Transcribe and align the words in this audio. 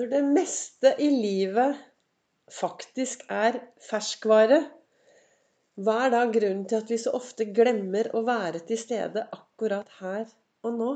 Når 0.00 0.08
det 0.08 0.20
meste 0.24 0.90
i 1.04 1.10
livet 1.12 1.74
faktisk 2.48 3.26
er 3.28 3.58
ferskvare, 3.84 4.62
hva 5.76 5.96
er 6.06 6.12
da 6.14 6.22
grunnen 6.32 6.62
til 6.70 6.78
at 6.78 6.88
vi 6.88 6.96
så 7.02 7.10
ofte 7.18 7.44
glemmer 7.52 8.08
å 8.16 8.22
være 8.24 8.62
til 8.70 8.78
stede 8.80 9.26
akkurat 9.36 9.90
her 9.98 10.22
og 10.64 10.78
nå? 10.78 10.88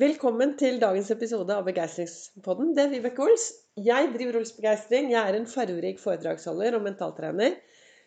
Velkommen 0.00 0.54
til 0.56 0.80
dagens 0.80 1.12
episode 1.12 1.52
av 1.52 1.68
Begeistringspodden. 1.68 2.70
Det 2.72 2.86
er 2.86 2.92
Vibeke 2.94 3.26
Ols. 3.26 3.50
Jeg 3.76 4.14
driver 4.14 4.38
Ols 4.40 4.56
Begeistring. 4.56 5.10
Jeg 5.12 5.20
er 5.20 5.36
en 5.36 5.48
fargerik 5.52 6.00
foredragsholder 6.00 6.78
og 6.78 6.86
mentaltrener. 6.86 7.58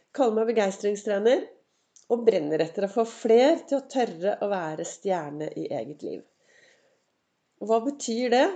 Kaller 0.10 0.40
meg 0.40 0.56
begeistringstrener 0.56 1.44
og 2.10 2.26
brenner 2.26 2.66
etter 2.66 2.90
å 2.90 2.96
få 2.96 3.06
fler 3.06 3.62
til 3.70 3.78
å 3.78 3.86
tørre 3.94 4.40
å 4.42 4.50
være 4.50 4.90
stjerne 4.90 5.52
i 5.54 5.70
eget 5.70 6.08
liv. 6.08 6.26
Hva 7.62 7.78
betyr 7.86 8.34
det? 8.34 8.48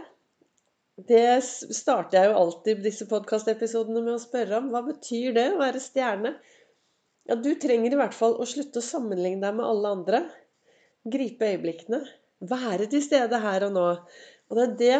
Det 1.08 1.42
starter 1.44 2.18
jeg 2.18 2.30
jo 2.30 2.40
alltid 2.40 2.82
disse 2.84 3.08
podkastepisodene 3.10 4.04
med 4.04 4.18
å 4.18 4.22
spørre 4.22 4.60
om. 4.60 4.68
Hva 4.74 4.84
betyr 4.86 5.34
det 5.38 5.48
å 5.54 5.62
være 5.62 5.82
stjerne? 5.82 6.34
Ja, 7.30 7.38
du 7.38 7.54
trenger 7.62 7.94
i 7.94 8.00
hvert 8.00 8.18
fall 8.18 8.36
å 8.38 8.48
slutte 8.50 8.82
å 8.82 8.86
sammenligne 8.86 9.42
deg 9.46 9.56
med 9.58 9.66
alle 9.66 9.94
andre. 9.96 10.22
Gripe 11.08 11.54
øyeblikkene. 11.54 12.02
Være 12.52 12.90
til 12.92 13.04
stede 13.06 13.40
her 13.42 13.66
og 13.70 13.74
nå. 13.78 13.88
Og 14.52 14.60
det 14.60 14.68
er 14.68 14.78
det 14.84 15.00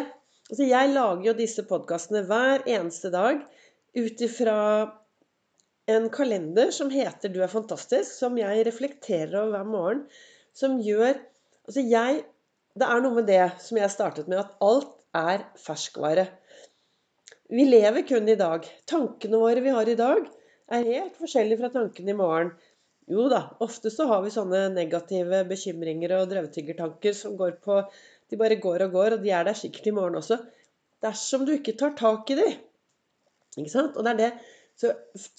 Altså, 0.52 0.66
jeg 0.68 0.88
lager 0.92 1.22
jo 1.24 1.32
disse 1.38 1.62
podkastene 1.64 2.24
hver 2.28 2.64
eneste 2.68 3.08
dag 3.14 3.38
ut 3.96 4.22
ifra 4.26 4.56
en 5.88 6.08
kalender 6.12 6.70
som 6.74 6.90
heter 6.92 7.32
'Du 7.32 7.40
er 7.40 7.48
fantastisk', 7.48 8.18
som 8.18 8.36
jeg 8.36 8.66
reflekterer 8.66 9.38
over 9.38 9.54
hver 9.54 9.70
morgen. 9.70 10.02
Som 10.52 10.80
gjør 10.80 11.14
Altså, 11.68 11.80
jeg 11.88 12.24
Det 12.74 12.88
er 12.88 13.00
noe 13.00 13.14
med 13.14 13.26
det 13.26 13.52
som 13.60 13.76
jeg 13.76 13.90
startet 13.90 14.28
med, 14.28 14.38
at 14.38 14.56
alt 14.60 15.01
er 15.16 15.44
ferskvare. 15.60 16.26
Vi 17.52 17.64
lever 17.68 18.06
kun 18.08 18.28
i 18.28 18.38
dag. 18.38 18.66
Tankene 18.88 19.40
våre 19.40 19.60
vi 19.64 19.74
har 19.74 19.88
i 19.88 19.98
dag, 19.98 20.24
er 20.72 20.88
helt 20.88 21.18
forskjellige 21.20 21.60
fra 21.60 21.72
tankene 21.74 22.14
i 22.14 22.16
morgen. 22.16 22.52
Jo 23.12 23.26
da, 23.28 23.42
ofte 23.60 23.90
så 23.92 24.06
har 24.08 24.22
vi 24.24 24.32
sånne 24.32 24.68
negative 24.72 25.42
bekymringer 25.50 26.14
og 26.16 26.30
drøvtyggertanker 26.30 27.16
som 27.18 27.36
går 27.36 27.58
på 27.64 27.82
De 28.30 28.38
bare 28.40 28.56
går 28.56 28.86
og 28.86 28.94
går, 28.94 29.14
og 29.16 29.24
de 29.26 29.32
er 29.36 29.44
der 29.44 29.56
sikkert 29.58 29.90
i 29.90 29.92
morgen 29.92 30.16
også. 30.16 30.38
Dersom 31.04 31.42
du 31.44 31.50
ikke 31.52 31.74
tar 31.76 31.92
tak 31.98 32.30
i 32.32 32.38
dem. 32.38 32.54
Ikke 33.58 33.72
sant? 33.74 33.98
Og 33.98 34.06
det 34.06 34.14
er 34.14 34.20
det 34.22 34.30
så, 34.80 34.92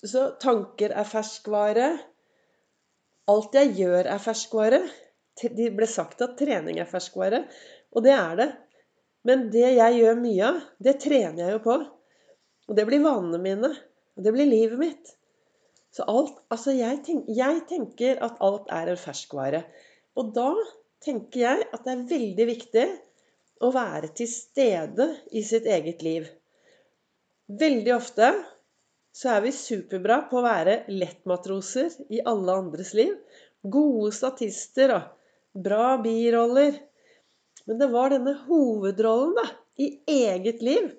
så 0.06 0.28
tanker 0.38 0.94
er 0.94 1.08
ferskvare. 1.10 1.88
Alt 3.34 3.58
jeg 3.58 3.74
gjør, 3.80 4.12
er 4.12 4.22
ferskvare. 4.22 4.84
Det 5.42 5.72
ble 5.74 5.88
sagt 5.90 6.22
at 6.22 6.36
trening 6.38 6.78
er 6.78 6.86
ferskvare, 6.86 7.42
og 7.96 8.06
det 8.06 8.14
er 8.14 8.38
det. 8.38 8.50
Men 9.28 9.48
det 9.54 9.70
jeg 9.78 10.00
gjør 10.00 10.20
mye 10.20 10.48
av, 10.50 10.62
det 10.84 10.98
trener 11.04 11.46
jeg 11.46 11.56
jo 11.56 11.64
på. 11.64 11.78
Og 12.70 12.78
det 12.78 12.86
blir 12.88 13.04
vanene 13.04 13.40
mine. 13.44 13.72
Og 14.18 14.26
det 14.26 14.34
blir 14.36 14.50
livet 14.50 14.80
mitt. 14.82 15.14
Så 15.94 16.06
alt 16.10 16.40
Altså, 16.54 16.74
jeg, 16.76 17.02
tenk, 17.06 17.28
jeg 17.30 17.64
tenker 17.70 18.22
at 18.26 18.40
alt 18.44 18.72
er 18.74 18.92
en 18.92 19.00
ferskvare. 19.00 19.64
Og 20.20 20.34
da 20.36 20.52
tenker 21.04 21.44
jeg 21.44 21.68
at 21.74 21.84
det 21.86 21.94
er 21.94 22.08
veldig 22.12 22.48
viktig 22.50 22.86
å 23.64 23.72
være 23.74 24.10
til 24.18 24.30
stede 24.30 25.08
i 25.32 25.44
sitt 25.46 25.68
eget 25.70 26.04
liv. 26.06 26.28
Veldig 27.48 27.94
ofte 27.96 28.30
så 29.14 29.36
er 29.36 29.44
vi 29.46 29.54
superbra 29.56 30.24
på 30.30 30.40
å 30.40 30.46
være 30.46 30.80
lettmatroser 30.90 31.94
i 32.14 32.22
alle 32.26 32.56
andres 32.64 32.94
liv. 32.98 33.14
Gode 33.62 34.12
statister 34.16 34.96
og 34.96 35.62
bra 35.66 35.96
biroller. 36.02 36.80
Men 37.70 37.80
det 37.80 37.90
var 37.94 38.12
denne 38.12 38.36
hovedrollen 38.48 39.36
da, 39.38 39.46
i 39.80 39.88
eget 40.10 40.62
liv. 40.66 40.92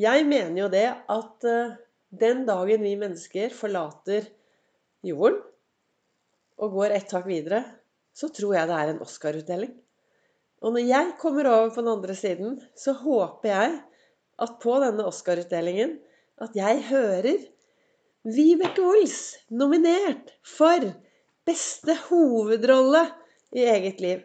Jeg 0.00 0.24
mener 0.26 0.64
jo 0.64 0.68
det 0.72 0.86
at 0.90 1.46
uh, 1.46 1.74
den 2.12 2.44
dagen 2.48 2.84
vi 2.84 2.94
mennesker 3.00 3.52
forlater 3.54 4.26
jorden 5.04 5.40
og 6.62 6.76
går 6.76 6.94
ett 6.96 7.08
tak 7.10 7.26
videre, 7.26 7.62
så 8.14 8.28
tror 8.32 8.56
jeg 8.56 8.68
det 8.68 8.78
er 8.78 8.92
en 8.92 9.02
Oscar-utdeling. 9.02 9.72
Og 10.62 10.76
når 10.76 10.84
jeg 10.86 11.14
kommer 11.20 11.48
over 11.50 11.72
på 11.74 11.82
den 11.82 11.92
andre 11.96 12.14
siden, 12.14 12.58
så 12.78 12.94
håper 12.94 13.50
jeg 13.50 13.78
at 14.42 14.58
på 14.62 14.76
denne 14.82 15.06
Oscar-utdelingen 15.08 15.96
at 16.42 16.54
jeg 16.56 16.84
hører 16.88 17.40
Vibeke 18.22 18.84
Ols 18.86 19.34
nominert 19.50 20.30
for 20.46 20.84
beste 21.48 21.96
hovedrolle 22.06 23.02
i 23.58 23.64
eget 23.66 24.02
liv. 24.04 24.20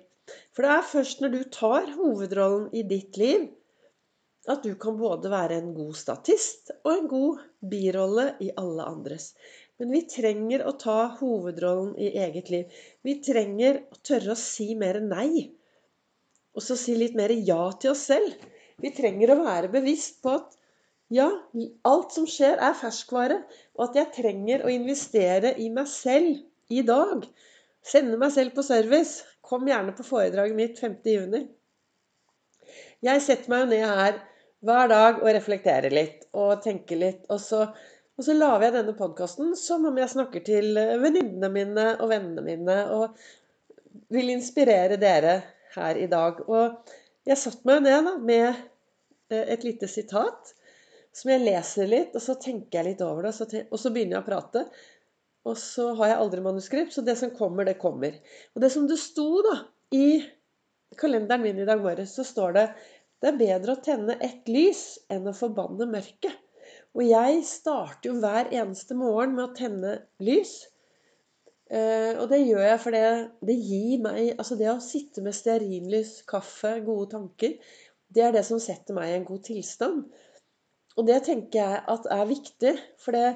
For 0.56 0.66
det 0.66 0.74
er 0.74 0.90
først 0.92 1.22
når 1.24 1.34
du 1.34 1.40
tar 1.54 1.92
hovedrollen 1.96 2.68
i 2.76 2.84
ditt 2.88 3.20
liv, 3.22 3.48
at 4.48 4.64
du 4.64 4.74
kan 4.80 4.96
både 5.00 5.32
være 5.32 5.60
en 5.60 5.74
god 5.76 5.96
statist 6.00 6.72
og 6.78 6.92
en 6.94 7.08
god 7.12 7.42
birolle 7.72 8.30
i 8.44 8.50
alle 8.58 8.86
andres. 8.88 9.34
Men 9.78 9.92
vi 9.94 10.02
trenger 10.10 10.64
å 10.66 10.74
ta 10.82 10.98
hovedrollen 11.20 11.94
i 12.02 12.14
eget 12.24 12.52
liv. 12.54 12.78
Vi 13.06 13.18
trenger 13.26 13.84
å 13.94 14.00
tørre 14.10 14.34
å 14.34 14.40
si 14.40 14.72
mer 14.80 15.02
nei. 15.04 15.50
Og 16.58 16.64
så 16.66 16.78
si 16.80 16.96
litt 16.98 17.18
mer 17.18 17.34
ja 17.36 17.60
til 17.78 17.94
oss 17.94 18.08
selv. 18.10 18.34
Vi 18.82 18.94
trenger 18.98 19.34
å 19.34 19.42
være 19.44 19.70
bevisst 19.74 20.24
på 20.24 20.34
at 20.40 20.56
ja, 21.14 21.28
alt 21.88 22.16
som 22.16 22.26
skjer, 22.28 22.58
er 22.60 22.76
ferskvare, 22.76 23.38
og 23.78 23.86
at 23.86 24.00
jeg 24.00 24.14
trenger 24.18 24.66
å 24.66 24.74
investere 24.74 25.54
i 25.62 25.70
meg 25.74 25.88
selv 25.92 26.42
i 26.74 26.82
dag. 26.88 27.24
Sende 27.88 28.20
meg 28.20 28.34
selv 28.36 28.56
på 28.56 28.66
service. 28.66 29.24
Kom 29.48 29.68
gjerne 29.70 29.94
på 29.96 30.06
foredraget 30.08 30.58
mitt 30.58 30.82
5.6. 30.82 31.46
Jeg 33.06 33.22
setter 33.24 33.52
meg 33.54 33.64
jo 33.64 33.70
ned 33.72 33.86
her 33.86 34.18
hver 34.68 34.90
dag 34.92 35.20
og 35.22 35.30
reflekterer 35.30 35.94
litt 35.94 36.26
og 36.36 36.60
tenker 36.64 37.00
litt. 37.00 37.24
Og 37.32 37.40
så, 37.42 37.64
og 38.18 38.26
så 38.26 38.36
lager 38.36 38.68
jeg 38.68 38.78
denne 38.80 38.96
podkasten 38.98 39.54
som 39.60 39.86
om 39.88 40.00
jeg 40.02 40.12
snakker 40.16 40.44
til 40.48 40.74
venninnene 40.76 41.52
mine 41.54 41.90
og 42.02 42.12
vennene 42.12 42.44
mine 42.44 42.78
og 42.98 43.20
vil 44.14 44.34
inspirere 44.34 44.98
dere 45.00 45.38
her 45.78 46.00
i 46.00 46.10
dag. 46.12 46.42
Og 46.50 46.98
jeg 47.28 47.40
satte 47.40 47.68
meg 47.68 47.80
jo 47.80 47.86
ned 47.88 48.10
da, 48.10 48.16
med 48.18 48.48
eh, 49.32 49.48
et 49.56 49.66
lite 49.68 49.90
sitat 49.92 50.54
som 51.18 51.32
jeg 51.32 51.46
leser 51.46 51.90
litt, 51.90 52.14
og 52.16 52.22
så 52.22 52.36
tenker 52.38 52.80
jeg 52.80 52.92
litt 52.92 53.02
over 53.02 53.26
det, 53.26 53.34
og 53.72 53.80
så, 53.80 53.90
begynner 53.90 54.20
jeg 54.20 54.22
å 54.22 54.28
prate. 54.28 54.64
Og 55.48 55.56
så 55.60 55.92
har 56.00 56.12
jeg 56.12 56.20
aldri 56.22 56.44
manuskript, 56.44 56.94
så 56.94 57.04
det 57.06 57.16
som 57.20 57.32
kommer, 57.36 57.68
det 57.68 57.78
kommer. 57.82 58.18
Og 58.56 58.64
det 58.64 58.72
som 58.74 58.88
det 58.90 59.00
sto 59.00 59.30
da 59.46 59.62
i 59.96 60.20
kalenderen 61.00 61.46
min 61.46 61.62
i 61.62 61.68
dag 61.68 61.82
morges, 61.84 62.16
så 62.18 62.26
står 62.28 62.58
det 62.58 62.68
det 63.24 63.32
er 63.32 63.40
bedre 63.40 63.74
å 63.74 63.82
tenne 63.82 64.18
ett 64.22 64.50
lys 64.52 64.84
enn 65.10 65.26
å 65.30 65.36
forbanne 65.36 65.88
mørket. 65.90 66.36
Og 66.98 67.06
jeg 67.06 67.42
starter 67.46 68.12
jo 68.12 68.18
hver 68.22 68.52
eneste 68.54 68.98
morgen 68.98 69.34
med 69.38 69.48
å 69.48 69.56
tenne 69.58 69.94
lys. 70.22 70.60
Eh, 71.68 72.14
og 72.18 72.28
det 72.32 72.44
gjør 72.44 72.64
jeg 72.64 72.80
fordi 72.80 73.02
det 73.44 73.56
gir 73.60 74.00
meg 74.00 74.38
Altså 74.40 74.56
det 74.56 74.70
å 74.72 74.78
sitte 74.80 75.20
med 75.26 75.36
stearinlys, 75.36 76.22
kaffe, 76.30 76.78
gode 76.86 77.10
tanker, 77.12 77.58
det 78.08 78.24
er 78.24 78.32
det 78.36 78.46
som 78.48 78.62
setter 78.62 78.96
meg 78.96 79.12
i 79.12 79.18
en 79.18 79.28
god 79.28 79.44
tilstand. 79.50 80.06
Og 80.98 81.10
det 81.10 81.20
tenker 81.28 81.60
jeg 81.60 81.82
at 81.94 82.08
er 82.14 82.30
viktig. 82.30 82.74
For 83.02 83.18
det, 83.18 83.36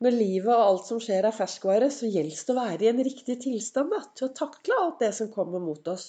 når 0.00 0.16
livet 0.16 0.50
og 0.54 0.62
alt 0.64 0.88
som 0.88 1.00
skjer 1.02 1.26
er 1.28 1.36
ferskvare, 1.36 1.90
så 1.92 2.08
gjelder 2.08 2.40
det 2.46 2.54
å 2.54 2.58
være 2.58 2.86
i 2.86 2.90
en 2.90 3.04
riktig 3.04 3.36
tilstand 3.44 3.92
da, 3.92 4.00
til 4.16 4.28
å 4.28 4.34
takle 4.36 4.78
alt 4.80 5.02
det 5.04 5.12
som 5.16 5.30
kommer 5.32 5.60
mot 5.62 5.90
oss. 5.92 6.08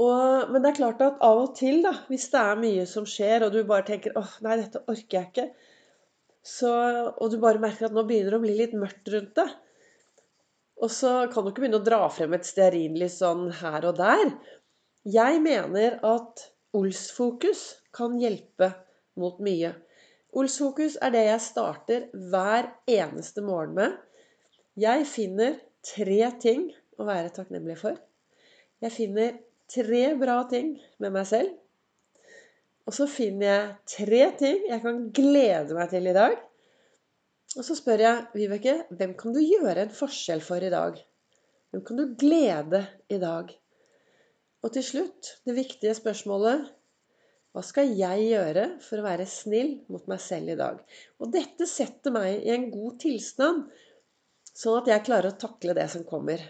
Og, 0.00 0.48
men 0.50 0.62
det 0.62 0.72
er 0.72 0.78
klart 0.78 1.02
at 1.04 1.20
av 1.22 1.42
og 1.42 1.52
til, 1.58 1.82
da, 1.84 1.92
hvis 2.08 2.30
det 2.32 2.40
er 2.40 2.62
mye 2.62 2.86
som 2.88 3.06
skjer, 3.08 3.44
og 3.46 3.52
du 3.54 3.60
bare 3.68 3.86
tenker 3.90 4.16
åh, 4.18 4.38
nei, 4.44 4.56
dette 4.62 4.82
orker 4.88 5.18
jeg 5.18 5.30
ikke, 5.30 5.48
så, 6.42 6.72
og 7.12 7.30
du 7.30 7.38
bare 7.42 7.62
merker 7.62 7.86
at 7.86 7.94
nå 7.94 8.02
begynner 8.08 8.34
det 8.34 8.40
å 8.40 8.44
bli 8.46 8.56
litt 8.58 8.74
mørkt 8.74 9.12
rundt 9.12 9.36
det, 9.38 9.46
og 10.82 10.90
så 10.90 11.12
kan 11.30 11.44
du 11.44 11.52
ikke 11.52 11.62
begynne 11.62 11.78
å 11.78 11.86
dra 11.86 12.00
frem 12.10 12.32
et 12.34 12.48
stearinlys 12.48 13.20
sånn 13.20 13.44
her 13.60 13.84
og 13.86 14.00
der. 14.00 14.32
Jeg 15.06 15.38
mener 15.44 16.00
at 16.02 16.48
Ols-fokus 16.74 17.60
kan 17.94 18.16
hjelpe 18.18 18.72
mot 19.20 19.38
mye. 19.44 19.70
Olsfokus 20.32 20.96
er 21.04 21.12
det 21.12 21.26
jeg 21.26 21.44
starter 21.44 22.04
hver 22.32 22.70
eneste 22.88 23.42
morgen 23.44 23.74
med. 23.76 23.96
Jeg 24.80 25.04
finner 25.04 25.58
tre 25.84 26.30
ting 26.40 26.70
å 26.96 27.04
være 27.04 27.34
takknemlig 27.36 27.76
for. 27.82 27.98
Jeg 28.80 28.94
finner 28.94 29.36
tre 29.72 30.04
bra 30.18 30.38
ting 30.48 30.72
med 31.02 31.12
meg 31.12 31.28
selv. 31.28 31.52
Og 32.88 32.96
så 32.96 33.06
finner 33.10 33.46
jeg 33.46 33.68
tre 33.92 34.22
ting 34.40 34.64
jeg 34.70 34.82
kan 34.82 35.04
glede 35.14 35.76
meg 35.76 35.92
til 35.92 36.08
i 36.08 36.16
dag. 36.16 36.38
Og 37.52 37.66
så 37.66 37.76
spør 37.76 38.00
jeg 38.00 38.26
Vibeke 38.32 38.78
hvem 38.96 39.12
kan 39.18 39.36
du 39.36 39.40
gjøre 39.44 39.84
en 39.84 39.92
forskjell 39.94 40.40
for 40.44 40.64
i 40.64 40.72
dag? 40.72 40.96
Hvem 41.72 41.84
kan 41.84 42.00
du 42.00 42.16
glede 42.18 42.86
i 43.12 43.20
dag? 43.20 43.52
Og 44.62 44.72
til 44.72 44.84
slutt 44.86 45.36
det 45.44 45.58
viktige 45.60 45.92
spørsmålet 45.98 46.70
hva 47.52 47.60
skal 47.64 47.90
jeg 47.92 48.30
gjøre 48.30 48.64
for 48.80 49.00
å 49.00 49.04
være 49.04 49.28
snill 49.28 49.74
mot 49.92 50.06
meg 50.08 50.20
selv 50.24 50.54
i 50.54 50.56
dag? 50.56 50.78
Og 51.20 51.32
dette 51.34 51.68
setter 51.68 52.14
meg 52.14 52.46
i 52.46 52.52
en 52.54 52.70
god 52.72 52.96
tilstand, 53.02 53.66
sånn 54.56 54.78
at 54.80 54.88
jeg 54.88 55.04
klarer 55.08 55.34
å 55.34 55.40
takle 55.40 55.76
det 55.76 55.84
som 55.92 56.06
kommer. 56.08 56.40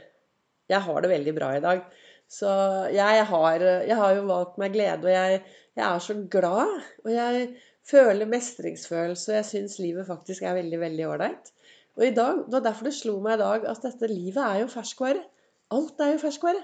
Jeg 0.71 0.87
har 0.87 1.03
det 1.03 1.11
veldig 1.11 1.35
bra 1.35 1.51
i 1.57 1.65
dag. 1.65 1.83
Så 2.31 2.49
jeg 2.95 3.27
har, 3.29 3.67
jeg 3.85 3.99
har 3.99 4.15
jo 4.17 4.29
valgt 4.31 4.63
meg 4.63 4.73
glede, 4.77 5.05
og 5.05 5.13
jeg, 5.13 5.43
jeg 5.77 5.85
er 5.89 6.07
så 6.07 6.17
glad. 6.33 6.79
Og 7.03 7.11
jeg 7.13 7.49
føler 7.91 8.31
mestringsfølelse, 8.31 9.33
og 9.33 9.39
jeg 9.41 9.49
syns 9.51 9.79
livet 9.83 10.09
faktisk 10.09 10.47
er 10.47 10.57
veldig, 10.61 10.81
veldig 10.87 11.09
ålreit. 11.11 11.53
Og 11.99 12.07
i 12.07 12.15
dag, 12.17 12.45
Det 12.47 12.55
var 12.55 12.69
derfor 12.71 12.89
det 12.89 12.97
slo 12.97 13.19
meg 13.21 13.41
i 13.41 13.43
dag 13.43 13.67
at 13.75 13.83
dette 13.85 14.09
livet 14.09 14.43
er 14.47 14.63
jo 14.63 14.71
ferskvare. 14.73 15.27
Alt 15.75 16.01
er 16.01 16.15
jo 16.15 16.23
ferskvare. 16.23 16.63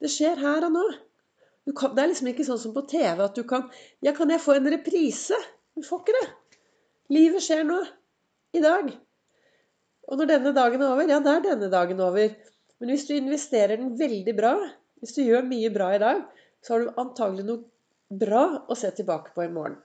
Det 0.00 0.12
skjer 0.12 0.38
her 0.38 0.68
og 0.68 0.76
nå. 0.76 0.84
Kan, 1.76 1.94
det 1.96 2.02
er 2.02 2.10
liksom 2.10 2.30
ikke 2.32 2.46
sånn 2.46 2.60
som 2.62 2.74
på 2.74 2.86
TV 2.90 3.22
at 3.24 3.36
du 3.36 3.44
kan 3.48 3.68
Ja, 4.04 4.14
kan 4.16 4.32
jeg 4.32 4.42
få 4.42 4.56
en 4.56 4.70
reprise? 4.72 5.38
Du 5.76 5.84
får 5.86 6.02
ikke 6.02 6.18
det. 6.18 6.58
Livet 7.14 7.44
skjer 7.44 7.64
nå. 7.68 7.80
I 8.56 8.62
dag. 8.64 8.88
Og 10.10 10.18
når 10.18 10.30
denne 10.32 10.52
dagen 10.56 10.82
er 10.82 10.90
over, 10.90 11.06
ja, 11.06 11.20
da 11.22 11.36
er 11.36 11.44
denne 11.44 11.68
dagen 11.70 12.00
over. 12.02 12.32
Men 12.80 12.90
hvis 12.90 13.06
du 13.06 13.12
investerer 13.14 13.78
den 13.78 13.92
veldig 13.98 14.34
bra, 14.34 14.54
hvis 14.98 15.14
du 15.14 15.20
gjør 15.22 15.46
mye 15.46 15.70
bra 15.70 15.92
i 15.94 16.00
dag, 16.02 16.24
så 16.64 16.74
har 16.74 16.82
du 16.82 16.98
antagelig 17.00 17.44
noe 17.46 18.18
bra 18.20 18.44
å 18.66 18.76
se 18.78 18.90
tilbake 18.96 19.30
på 19.36 19.44
i 19.44 19.52
morgen. 19.52 19.78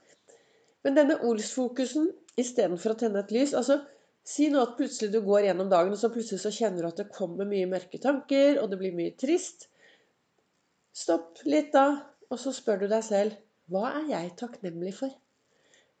Men 0.82 0.98
denne 0.98 1.20
Ols-fokusen 1.28 2.08
istedenfor 2.40 2.94
å 2.94 2.98
tenne 3.00 3.22
et 3.22 3.32
lys 3.34 3.54
altså 3.56 3.80
Si 4.26 4.48
nå 4.50 4.58
at 4.58 4.72
plutselig 4.74 5.12
du 5.14 5.20
går 5.22 5.44
gjennom 5.44 5.68
dagen, 5.70 5.92
og 5.94 6.00
så 6.00 6.08
plutselig 6.10 6.40
så 6.42 6.50
kjenner 6.50 6.82
du 6.82 6.88
at 6.88 6.98
det 6.98 7.12
kommer 7.14 7.46
mye 7.46 7.68
mørke 7.70 8.00
tanker, 8.02 8.56
og 8.58 8.72
det 8.72 8.78
blir 8.80 8.96
mye 8.96 9.12
trist. 9.14 9.68
Stopp 10.96 11.42
litt 11.44 11.74
da, 11.74 11.88
og 12.32 12.40
så 12.40 12.54
spør 12.56 12.84
du 12.84 12.86
deg 12.88 13.04
selv 13.04 13.36
hva 13.72 13.90
er 13.98 14.06
jeg 14.12 14.32
takknemlig 14.40 14.94
for? 14.96 15.12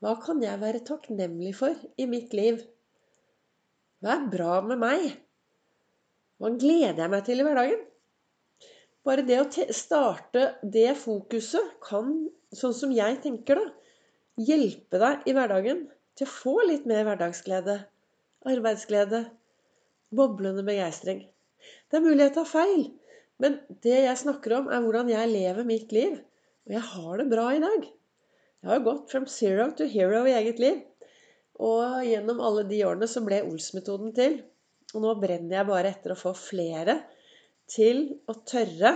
Hva 0.00 0.14
kan 0.22 0.40
jeg 0.44 0.60
være 0.60 0.84
takknemlig 0.86 1.52
for 1.58 1.76
i 2.00 2.06
mitt 2.08 2.32
liv? 2.36 2.62
Hva 4.00 4.14
er 4.14 4.26
bra 4.32 4.60
med 4.64 4.80
meg? 4.80 5.04
Hva 6.40 6.52
gleder 6.56 7.02
jeg 7.02 7.12
meg 7.12 7.26
til 7.26 7.42
i 7.42 7.46
hverdagen? 7.46 7.84
Bare 9.06 9.24
det 9.26 9.38
å 9.40 9.66
starte 9.74 10.46
det 10.62 10.90
fokuset 10.98 11.76
kan, 11.84 12.14
sånn 12.54 12.74
som 12.76 12.92
jeg 12.94 13.20
tenker, 13.24 13.60
da, 13.60 13.66
hjelpe 14.36 15.00
deg 15.00 15.28
i 15.28 15.34
hverdagen 15.36 15.86
til 16.18 16.26
å 16.26 16.32
få 16.32 16.54
litt 16.68 16.88
mer 16.88 17.04
hverdagsglede, 17.06 17.78
arbeidsglede, 18.48 19.26
boblende 20.16 20.64
begeistring. 20.66 21.24
Det 21.90 21.98
er 21.98 22.04
mulig 22.04 22.26
jeg 22.26 22.34
tar 22.36 22.48
feil, 22.50 22.86
men 23.42 23.58
det 23.84 23.98
jeg 24.06 24.18
snakker 24.22 24.54
om, 24.58 24.68
er 24.72 24.82
hvordan 24.84 25.10
jeg 25.12 25.32
lever 25.32 25.68
mitt 25.68 25.92
liv. 25.92 26.18
Og 26.66 26.76
jeg 26.76 26.84
har 26.92 27.20
det 27.20 27.28
bra 27.30 27.46
i 27.52 27.62
dag. 27.62 27.88
Jeg 28.64 28.70
har 28.72 28.84
gått 28.86 29.12
from 29.12 29.26
zero 29.30 29.68
to 29.76 29.86
hero 29.90 30.24
i 30.26 30.34
eget 30.38 30.62
liv. 30.62 30.80
Og 31.62 32.04
gjennom 32.04 32.40
alle 32.44 32.64
de 32.68 32.82
årene 32.88 33.08
så 33.08 33.22
ble 33.24 33.42
Ols-metoden 33.46 34.14
til. 34.16 34.40
Og 34.94 35.04
nå 35.04 35.12
brenner 35.20 35.58
jeg 35.58 35.68
bare 35.68 35.92
etter 35.92 36.14
å 36.14 36.18
få 36.18 36.32
flere 36.36 37.00
til 37.70 38.06
å 38.30 38.38
tørre 38.46 38.94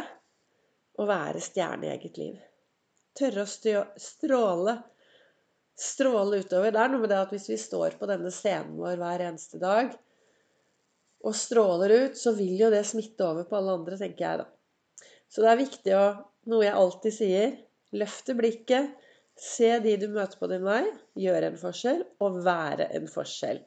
å 1.00 1.06
være 1.08 1.42
stjerne 1.42 1.88
i 1.88 1.92
eget 1.92 2.20
liv. 2.20 2.36
Tørre 3.16 3.44
å 3.44 3.84
stråle. 4.00 4.76
Stråle 5.80 6.40
utover. 6.42 6.72
Det 6.72 6.80
er 6.80 6.92
noe 6.92 7.04
med 7.04 7.12
det 7.12 7.20
at 7.20 7.32
hvis 7.34 7.48
vi 7.52 7.60
står 7.60 7.96
på 8.00 8.08
denne 8.08 8.32
scenen 8.32 8.76
vår 8.80 9.00
hver 9.00 9.28
eneste 9.28 9.60
dag 9.60 9.92
og 11.26 11.36
stråler 11.36 11.94
ut, 12.06 12.18
så 12.18 12.32
vil 12.36 12.56
jo 12.62 12.70
det 12.72 12.82
smitte 12.88 13.26
over 13.26 13.46
på 13.48 13.58
alle 13.58 13.76
andre, 13.76 13.98
tenker 14.00 14.24
jeg 14.24 14.42
da. 14.42 14.46
Så 15.30 15.44
det 15.44 15.52
er 15.52 15.64
viktig 15.64 15.96
å 15.96 16.04
Noe 16.48 16.64
jeg 16.64 16.72
alltid 16.72 17.12
sier 17.12 17.50
løfte 17.92 18.32
blikket 18.32 18.94
Se 19.40 19.68
de 19.84 19.92
du 20.00 20.06
møter 20.12 20.36
på 20.40 20.48
din 20.50 20.64
vei, 20.64 20.82
gjøre 21.20 21.50
en 21.50 21.58
forskjell 21.60 22.00
og 22.24 22.40
være 22.44 22.90
en 22.96 23.06
forskjell. 23.08 23.60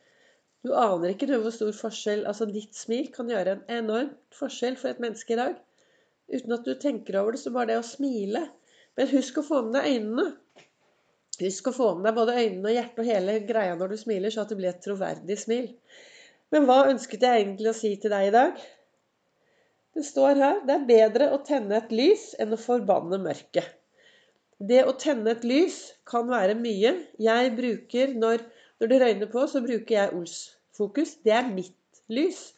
Du 0.66 0.72
aner 0.78 1.14
ikke 1.14 1.28
du 1.30 1.34
hvor 1.42 1.54
stor 1.54 1.74
forskjell 1.76 2.22
Altså, 2.30 2.46
ditt 2.50 2.78
smil 2.78 3.10
kan 3.14 3.30
gjøre 3.30 3.56
en 3.56 3.64
enorm 3.80 4.12
forskjell 4.38 4.78
for 4.80 4.92
et 4.92 5.02
menneske 5.02 5.34
i 5.34 5.40
dag. 5.40 5.58
Uten 6.30 6.56
at 6.56 6.68
du 6.68 6.76
tenker 6.80 7.18
over 7.20 7.34
det, 7.34 7.42
så 7.42 7.54
bare 7.56 7.72
det 7.72 7.80
å 7.82 7.88
smile. 7.88 8.46
Men 8.98 9.10
husk 9.16 9.42
å 9.42 9.46
få 9.48 9.64
med 9.66 9.80
deg 9.80 9.90
øynene. 9.96 10.28
Husk 11.42 11.72
å 11.72 11.76
få 11.76 11.90
med 11.98 12.08
deg 12.08 12.18
både 12.20 12.38
øynene 12.38 12.70
og 12.70 12.78
hjertet 12.78 13.02
og 13.02 13.10
hele 13.10 13.38
greia 13.50 13.78
når 13.80 13.96
du 13.96 14.00
smiler, 14.04 14.34
så 14.34 14.46
at 14.46 14.54
det 14.54 14.60
blir 14.60 14.72
et 14.72 14.84
troverdig 14.86 15.40
smil. 15.42 15.72
Men 16.54 16.68
hva 16.70 16.84
ønsket 16.92 17.24
jeg 17.26 17.42
egentlig 17.42 17.72
å 17.72 17.78
si 17.78 17.96
til 17.98 18.14
deg 18.14 18.30
i 18.30 18.34
dag? 18.36 18.58
Det 19.94 20.04
står 20.06 20.40
her 20.42 20.60
det 20.68 20.76
er 20.76 20.90
bedre 20.90 21.30
å 21.34 21.40
tenne 21.46 21.80
et 21.80 21.94
lys 21.94 22.32
enn 22.42 22.54
å 22.54 22.62
forbanne 22.62 23.20
mørket. 23.22 23.66
Det 24.64 24.84
å 24.88 24.94
tenne 25.02 25.34
et 25.34 25.46
lys 25.46 25.80
kan 26.10 26.30
være 26.30 26.56
mye. 26.58 26.94
Jeg 27.22 27.54
bruker, 27.58 28.14
når, 28.18 28.46
når 28.80 28.92
det 28.92 29.00
røyner 29.04 29.32
på, 29.34 29.46
så 29.50 29.62
bruker 29.66 29.98
jeg 29.98 30.14
Ols-fokus. 30.18 31.18
Det 31.26 31.34
er 31.36 31.50
mitt 31.50 32.04
lys. 32.14 32.54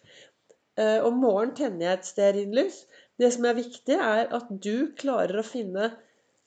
Eh, 0.78 1.00
om 1.08 1.18
morgenen 1.24 1.56
tenner 1.58 1.88
jeg 1.88 2.00
et 2.00 2.10
stearinlys. 2.12 2.82
Det 3.20 3.32
som 3.32 3.48
er 3.48 3.58
viktig, 3.58 3.96
er 3.96 4.28
at 4.36 4.52
du 4.52 4.92
klarer 5.00 5.40
å 5.40 5.48
finne 5.48 5.94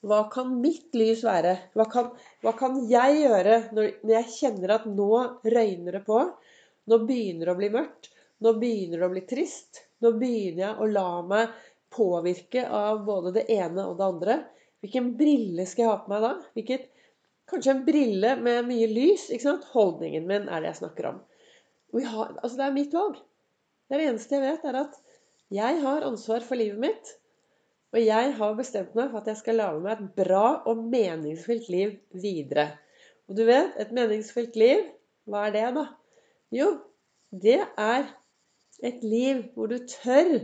hva 0.05 0.21
kan 0.31 0.53
mitt 0.61 0.95
lys 0.95 1.25
være? 1.27 1.57
Hva 1.75 1.85
kan, 1.91 2.13
hva 2.45 2.53
kan 2.55 2.77
jeg 2.87 3.23
gjøre 3.25 3.57
når, 3.73 3.89
når, 4.03 4.13
jeg 4.13 4.35
kjenner 4.37 4.75
at 4.77 4.85
nå 4.87 5.09
røyner 5.43 5.97
det 5.97 6.05
på? 6.07 6.21
Nå 6.89 7.03
begynner 7.05 7.49
det 7.49 7.53
å 7.53 7.59
bli 7.59 7.69
mørkt. 7.73 8.09
Nå 8.43 8.55
begynner 8.59 9.01
det 9.01 9.07
å 9.07 9.13
bli 9.13 9.25
trist. 9.29 9.83
Nå 10.03 10.13
begynner 10.17 10.63
jeg 10.63 10.77
å 10.79 10.87
la 10.89 11.09
meg 11.27 11.57
påvirke 11.93 12.65
av 12.65 13.03
både 13.05 13.33
det 13.39 13.45
ene 13.53 13.85
og 13.89 13.97
det 13.99 14.07
andre. 14.07 14.37
Hvilken 14.83 15.11
brille 15.19 15.65
skal 15.67 15.85
jeg 15.85 15.91
ha 15.91 15.99
på 16.03 16.13
meg 16.13 16.23
da? 16.23 16.31
Hvilket, 16.55 16.87
kanskje 17.51 17.73
en 17.75 17.85
brille 17.87 18.35
med 18.39 18.67
mye 18.69 18.89
lys. 18.89 19.27
ikke 19.29 19.45
sant? 19.45 19.67
Holdningen 19.73 20.27
min 20.29 20.47
er 20.47 20.63
det 20.63 20.71
jeg 20.71 20.81
snakker 20.83 21.11
om. 21.11 21.21
Har, 21.93 22.35
altså 22.41 22.55
Det 22.55 22.65
er 22.67 22.75
mitt 22.77 22.93
valg. 22.95 23.17
Det 23.89 23.97
er 23.97 24.03
det 24.03 24.09
eneste 24.11 24.37
jeg 24.37 24.45
vet, 24.45 24.67
er 24.69 24.81
at 24.83 24.99
jeg 25.49 25.79
har 25.81 26.05
ansvar 26.05 26.45
for 26.45 26.61
livet 26.61 26.81
mitt. 26.81 27.15
Og 27.89 28.03
jeg 28.03 28.33
har 28.37 28.57
bestemt 28.57 28.93
meg 28.97 29.09
for 29.09 29.23
at 29.23 29.31
jeg 29.31 29.39
skal 29.39 29.57
lage 29.57 29.81
meg 29.81 29.95
et 29.95 30.11
bra 30.19 30.59
og 30.69 30.83
meningsfylt 30.91 31.71
liv 31.73 31.95
videre. 32.13 32.67
Og 33.29 33.37
du 33.37 33.43
vet, 33.47 33.73
et 33.81 33.93
meningsfylt 33.93 34.57
liv, 34.61 34.85
hva 35.29 35.47
er 35.47 35.55
det, 35.57 35.65
da? 35.77 35.87
Jo, 36.55 36.69
det 37.29 37.59
er 37.77 38.07
et 38.81 39.03
liv 39.05 39.43
hvor 39.53 39.69
du 39.69 39.77
tør 39.85 40.39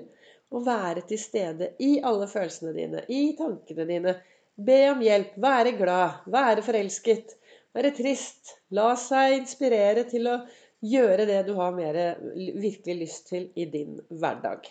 å 0.53 0.61
være 0.65 1.01
til 1.09 1.19
stede 1.19 1.71
i 1.81 1.95
alle 2.05 2.27
følelsene 2.29 2.73
dine, 2.75 3.01
i 3.09 3.33
tankene 3.37 3.87
dine. 3.89 4.13
Be 4.55 4.77
om 4.91 5.01
hjelp, 5.03 5.33
være 5.41 5.73
glad, 5.79 6.27
være 6.31 6.63
forelsket, 6.63 7.33
være 7.75 7.91
trist. 7.97 8.53
La 8.77 8.93
seg 8.99 9.39
inspirere 9.41 10.05
til 10.07 10.29
å 10.31 10.37
gjøre 10.85 11.25
det 11.27 11.41
du 11.47 11.55
har 11.57 11.73
mer 11.75 11.97
virkelig 12.21 12.99
lyst 13.01 13.31
til 13.33 13.49
i 13.57 13.65
din 13.71 13.97
hverdag. 14.13 14.69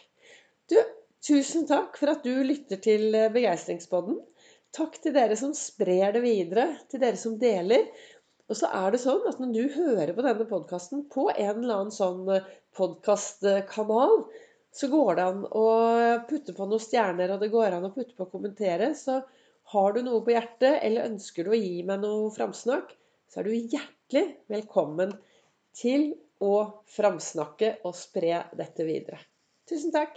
Du, 0.70 0.78
tusen 1.24 1.66
takk 1.68 1.98
for 1.98 2.14
at 2.14 2.24
du 2.24 2.32
lytter 2.46 2.78
til 2.84 3.10
Begeistringspodden. 3.34 4.22
Takk 4.74 4.96
til 5.02 5.14
dere 5.14 5.36
som 5.38 5.52
sprer 5.54 6.14
det 6.16 6.22
videre, 6.24 6.70
til 6.90 7.02
dere 7.02 7.18
som 7.18 7.36
deler. 7.38 7.90
Og 8.50 8.58
så 8.58 8.68
er 8.76 8.92
det 8.92 9.00
sånn 9.00 9.22
at 9.28 9.38
når 9.40 9.52
du 9.54 9.62
hører 9.78 10.12
på 10.16 10.24
denne 10.24 10.44
podkasten 10.48 11.06
på 11.12 11.30
en 11.32 11.62
eller 11.62 11.78
annen 11.78 11.94
sånn 11.94 12.26
podkastkanal, 12.76 14.18
så 14.74 14.90
går 14.90 15.16
det 15.16 15.24
an 15.30 15.44
å 15.46 15.64
putte 16.28 16.52
på 16.56 16.66
noen 16.66 16.82
stjerner, 16.82 17.32
og 17.32 17.40
det 17.40 17.52
går 17.52 17.76
an 17.76 17.88
å 17.88 17.92
putte 17.94 18.16
på 18.18 18.26
å 18.26 18.32
kommentere. 18.32 18.90
Så 18.98 19.20
har 19.72 19.94
du 19.94 20.02
noe 20.04 20.20
på 20.26 20.34
hjertet, 20.34 20.80
eller 20.82 21.08
ønsker 21.08 21.46
du 21.46 21.54
å 21.54 21.60
gi 21.60 21.80
meg 21.86 22.02
noe 22.02 22.32
framsnakk, 22.34 22.92
så 23.30 23.40
er 23.40 23.48
du 23.48 23.54
hjertelig 23.54 24.26
velkommen 24.52 25.14
til 25.74 26.10
å 26.44 26.84
framsnakke 26.90 27.78
og 27.86 27.96
spre 27.96 28.42
dette 28.58 28.84
videre. 28.84 29.22
Tusen 29.70 29.94
takk. 29.94 30.12